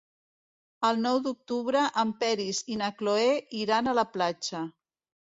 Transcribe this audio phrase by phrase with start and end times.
[0.89, 3.31] El nou d'octubre en Peris i na Cloè
[3.63, 4.69] iran a la platja.